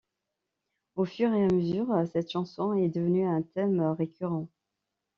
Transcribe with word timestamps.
Au 0.95 1.05
fur 1.05 1.31
et 1.31 1.43
à 1.43 1.53
mesure 1.53 1.93
cette 2.11 2.31
chanson 2.31 2.73
est 2.73 2.89
devenue 2.89 3.27
un 3.27 3.43
thème 3.43 3.79
récurrent. 3.81 4.47